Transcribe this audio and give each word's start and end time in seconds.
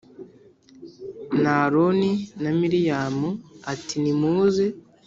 na 1.41 1.53
Aroni 1.65 2.11
na 2.41 2.49
Miriyamu 2.59 3.29
ati 3.71 3.95
nimuze 4.03 4.65